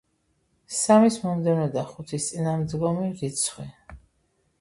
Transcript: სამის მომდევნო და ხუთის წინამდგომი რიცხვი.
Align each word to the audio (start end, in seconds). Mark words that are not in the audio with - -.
სამის 0.77 1.17
მომდევნო 1.25 1.67
და 1.75 1.83
ხუთის 1.89 2.25
წინამდგომი 2.31 3.11
რიცხვი. 3.21 3.67